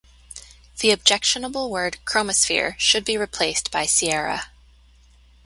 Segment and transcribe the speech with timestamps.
[0.79, 4.45] The objectionable word chromosphere should be replaced by sierra.